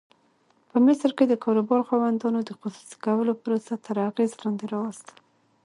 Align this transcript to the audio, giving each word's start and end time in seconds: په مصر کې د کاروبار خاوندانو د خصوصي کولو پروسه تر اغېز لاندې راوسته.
په 0.69 0.77
مصر 0.85 1.09
کې 1.17 1.25
د 1.27 1.33
کاروبار 1.43 1.81
خاوندانو 1.89 2.39
د 2.45 2.51
خصوصي 2.59 2.95
کولو 3.05 3.31
پروسه 3.43 3.73
تر 3.85 3.97
اغېز 4.09 4.31
لاندې 4.41 4.65
راوسته. 4.73 5.13